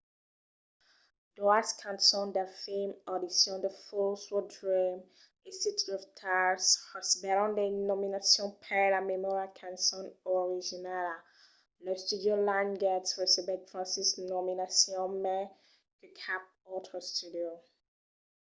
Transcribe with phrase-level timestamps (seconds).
[1.37, 4.97] doas cançons del film audition the fools who dream
[5.47, 10.05] e city of stars recebèron de nominacions per la melhora cançon
[10.41, 11.15] originala.
[11.83, 15.43] l'studio lionsgate recebèt 26 nominacions— mai
[15.99, 16.43] que cap
[16.73, 17.49] autre studio